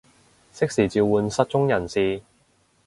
[0.51, 2.23] 適時召喚失蹤人士